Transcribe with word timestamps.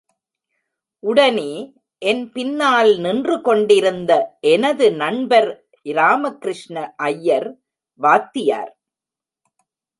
உடனே 1.03 1.51
என் 2.01 2.23
பின்னால் 2.31 2.91
நின்று 2.97 3.41
கொண்டிருந்த 3.41 4.11
எனது 4.49 4.87
நண்பர் 4.95 5.49
ராம 5.85 6.31
கிருஷ்ண 6.37 6.75
ஐயர், 7.03 7.49
வாத்தியார்! 8.01 8.71